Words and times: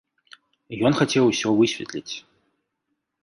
Ён 0.89 0.95
хацеў 0.99 1.23
усё 1.33 1.49
высветліць. 1.59 2.13